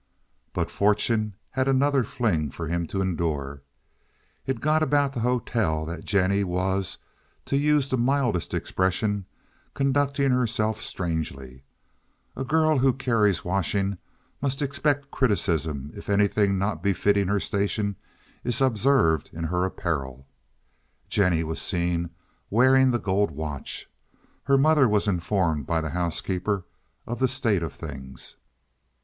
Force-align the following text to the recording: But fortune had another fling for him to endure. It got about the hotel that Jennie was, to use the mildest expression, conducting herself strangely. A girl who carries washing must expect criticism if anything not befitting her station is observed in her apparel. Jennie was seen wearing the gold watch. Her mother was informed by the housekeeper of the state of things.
But 0.53 0.71
fortune 0.71 1.35
had 1.51 1.67
another 1.67 2.03
fling 2.03 2.49
for 2.49 2.67
him 2.67 2.87
to 2.87 3.01
endure. 3.01 3.61
It 4.47 4.59
got 4.59 4.81
about 4.81 5.13
the 5.13 5.19
hotel 5.19 5.85
that 5.85 6.05
Jennie 6.05 6.43
was, 6.43 6.97
to 7.45 7.55
use 7.55 7.87
the 7.87 7.99
mildest 7.99 8.55
expression, 8.55 9.25
conducting 9.75 10.31
herself 10.31 10.81
strangely. 10.81 11.61
A 12.35 12.43
girl 12.43 12.79
who 12.79 12.93
carries 12.93 13.45
washing 13.45 13.99
must 14.41 14.63
expect 14.63 15.11
criticism 15.11 15.91
if 15.93 16.09
anything 16.09 16.57
not 16.57 16.81
befitting 16.81 17.27
her 17.27 17.39
station 17.39 17.95
is 18.43 18.59
observed 18.59 19.29
in 19.33 19.43
her 19.43 19.65
apparel. 19.65 20.25
Jennie 21.09 21.43
was 21.43 21.61
seen 21.61 22.09
wearing 22.49 22.89
the 22.89 22.97
gold 22.97 23.29
watch. 23.29 23.87
Her 24.45 24.57
mother 24.57 24.89
was 24.89 25.07
informed 25.07 25.67
by 25.67 25.79
the 25.79 25.91
housekeeper 25.91 26.65
of 27.05 27.19
the 27.19 27.27
state 27.27 27.61
of 27.61 27.71
things. 27.75 28.35